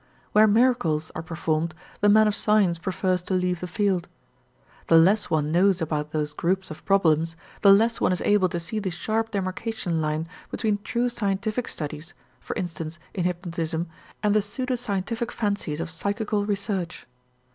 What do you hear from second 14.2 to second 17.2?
and the pseudo scientific fancies of psychical research.